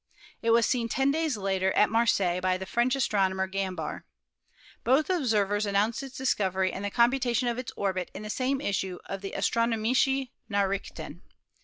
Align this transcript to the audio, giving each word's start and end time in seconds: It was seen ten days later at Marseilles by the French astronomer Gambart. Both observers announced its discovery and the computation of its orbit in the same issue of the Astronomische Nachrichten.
It 0.41 0.49
was 0.49 0.65
seen 0.65 0.89
ten 0.89 1.11
days 1.11 1.37
later 1.37 1.71
at 1.73 1.91
Marseilles 1.91 2.41
by 2.41 2.57
the 2.57 2.65
French 2.65 2.95
astronomer 2.95 3.45
Gambart. 3.47 4.01
Both 4.83 5.11
observers 5.11 5.67
announced 5.67 6.01
its 6.01 6.17
discovery 6.17 6.73
and 6.73 6.83
the 6.83 6.89
computation 6.89 7.47
of 7.47 7.59
its 7.59 7.71
orbit 7.77 8.09
in 8.15 8.23
the 8.23 8.31
same 8.31 8.61
issue 8.61 8.97
of 9.05 9.21
the 9.21 9.35
Astronomische 9.37 10.31
Nachrichten. 10.49 11.21